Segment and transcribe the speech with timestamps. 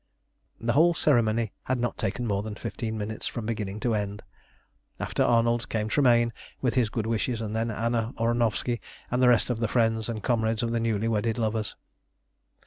[0.59, 4.23] The whole ceremony had not taken more than fifteen minutes from beginning to end.
[4.99, 8.79] After Arnold came Tremayne with his good wishes, and then Anna Ornovski
[9.11, 11.75] and the rest of the friends and comrades of the newly wedded lovers.